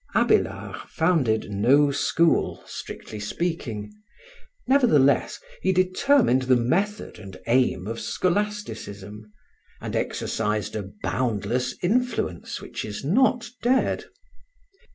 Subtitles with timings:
[0.15, 3.93] Abélard founded no school, strictly speaking;
[4.65, 9.31] nevertheless, he determined the method and aim of Scholasticism,
[9.79, 14.05] and exercised a boundless influence, which is not dead.